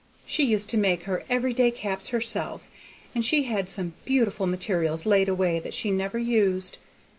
[0.25, 2.67] "She used to make her every day caps herself,
[3.13, 6.79] and she had some beautiful materials laid away that she never used.